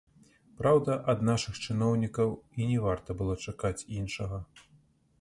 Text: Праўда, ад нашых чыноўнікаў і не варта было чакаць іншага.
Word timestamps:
Праўда, 0.61 0.95
ад 1.13 1.21
нашых 1.29 1.59
чыноўнікаў 1.65 2.33
і 2.39 2.61
не 2.73 2.81
варта 2.89 3.09
было 3.23 3.39
чакаць 3.49 3.87
іншага. 4.01 4.37